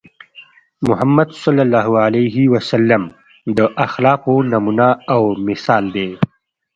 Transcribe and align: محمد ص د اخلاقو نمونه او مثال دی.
محمد 0.87 1.29
ص 1.41 1.43
د 3.57 3.59
اخلاقو 3.85 4.35
نمونه 4.51 4.87
او 5.13 5.21
مثال 5.47 5.83
دی. 5.95 6.09